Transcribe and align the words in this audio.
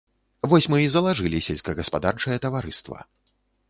Вось 0.53 0.67
мы 0.75 0.79
і 0.85 0.87
залажылі 0.95 1.43
сельскагаспадарчае 1.51 2.37
таварыства. 2.49 2.97